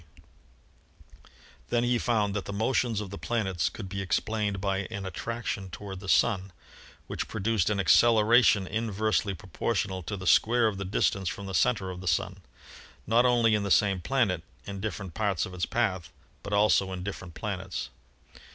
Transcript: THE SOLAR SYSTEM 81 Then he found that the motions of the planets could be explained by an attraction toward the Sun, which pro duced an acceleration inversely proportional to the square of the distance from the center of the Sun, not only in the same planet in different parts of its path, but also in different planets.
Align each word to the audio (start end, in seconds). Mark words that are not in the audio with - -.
THE 0.01 0.15
SOLAR 0.15 1.27
SYSTEM 1.27 1.27
81 1.27 1.31
Then 1.69 1.83
he 1.89 1.97
found 1.99 2.33
that 2.33 2.45
the 2.45 2.53
motions 2.53 3.01
of 3.01 3.11
the 3.11 3.19
planets 3.19 3.69
could 3.69 3.87
be 3.87 4.01
explained 4.01 4.59
by 4.59 4.87
an 4.89 5.05
attraction 5.05 5.69
toward 5.69 5.99
the 5.99 6.09
Sun, 6.09 6.51
which 7.05 7.27
pro 7.27 7.39
duced 7.39 7.69
an 7.69 7.79
acceleration 7.79 8.65
inversely 8.65 9.35
proportional 9.35 10.01
to 10.01 10.17
the 10.17 10.25
square 10.25 10.65
of 10.65 10.79
the 10.79 10.85
distance 10.85 11.29
from 11.29 11.45
the 11.45 11.53
center 11.53 11.91
of 11.91 12.01
the 12.01 12.07
Sun, 12.07 12.39
not 13.05 13.27
only 13.27 13.53
in 13.53 13.61
the 13.61 13.69
same 13.69 14.01
planet 14.01 14.41
in 14.65 14.81
different 14.81 15.13
parts 15.13 15.45
of 15.45 15.53
its 15.53 15.67
path, 15.67 16.11
but 16.41 16.51
also 16.51 16.91
in 16.91 17.03
different 17.03 17.35
planets. 17.35 17.89